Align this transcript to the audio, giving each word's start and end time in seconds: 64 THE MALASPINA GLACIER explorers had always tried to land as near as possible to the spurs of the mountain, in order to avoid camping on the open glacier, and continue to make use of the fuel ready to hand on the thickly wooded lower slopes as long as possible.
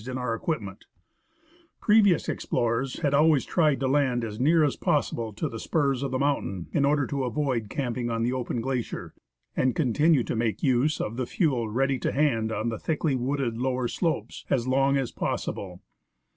64 0.03 0.13
THE 0.15 0.15
MALASPINA 0.39 0.77
GLACIER 1.79 2.31
explorers 2.33 3.01
had 3.01 3.13
always 3.13 3.45
tried 3.45 3.79
to 3.81 3.87
land 3.87 4.23
as 4.23 4.39
near 4.39 4.63
as 4.63 4.75
possible 4.75 5.31
to 5.33 5.47
the 5.47 5.59
spurs 5.59 6.01
of 6.01 6.09
the 6.09 6.17
mountain, 6.17 6.65
in 6.71 6.85
order 6.85 7.05
to 7.05 7.23
avoid 7.23 7.69
camping 7.69 8.09
on 8.09 8.23
the 8.23 8.33
open 8.33 8.61
glacier, 8.61 9.13
and 9.55 9.75
continue 9.75 10.23
to 10.23 10.35
make 10.35 10.63
use 10.63 10.99
of 10.99 11.17
the 11.17 11.27
fuel 11.27 11.69
ready 11.69 11.99
to 11.99 12.11
hand 12.11 12.51
on 12.51 12.69
the 12.69 12.79
thickly 12.79 13.15
wooded 13.15 13.59
lower 13.59 13.87
slopes 13.87 14.43
as 14.49 14.67
long 14.67 14.97
as 14.97 15.11
possible. 15.11 15.81